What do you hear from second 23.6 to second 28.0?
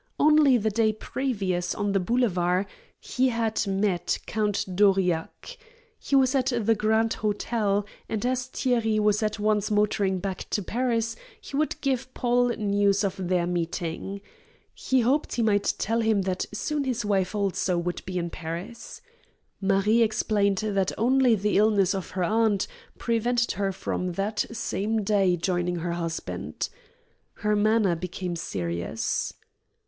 from that same day joining her husband. Her manner